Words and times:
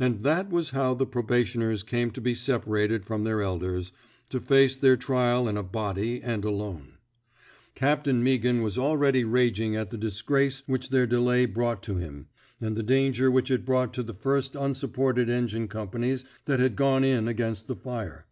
And 0.00 0.24
that 0.24 0.50
was 0.50 0.70
how 0.70 0.94
the 0.94 1.06
probationers 1.06 1.84
came 1.84 2.10
to 2.10 2.20
be 2.20 2.34
separated 2.34 3.04
from 3.06 3.22
their 3.22 3.40
elders, 3.40 3.92
to 4.30 4.40
face 4.40 4.76
their 4.76 4.96
trial 4.96 5.46
in 5.46 5.56
a 5.56 5.62
body 5.62 6.20
and 6.20 6.44
alone. 6.44 6.94
Captain 7.76 8.20
Meaghan 8.20 8.62
was 8.64 8.76
already 8.76 9.22
raging 9.22 9.76
at 9.76 9.90
the 9.90 9.96
disgrace 9.96 10.64
which 10.66 10.90
their 10.90 11.06
delay 11.06 11.46
brought 11.46 11.84
to 11.84 11.98
him, 11.98 12.26
and 12.60 12.74
the 12.74 12.82
danger 12.82 13.30
which 13.30 13.48
it 13.48 13.64
brought 13.64 13.94
to 13.94 14.02
the 14.02 14.12
first 14.14 14.56
unsupported 14.56 15.28
engine 15.30 15.68
companies 15.68 16.24
that 16.46 16.58
had 16.58 16.74
gone 16.74 17.04
in 17.04 17.28
against 17.28 17.68
the 17.68 17.76
fire. 17.76 18.26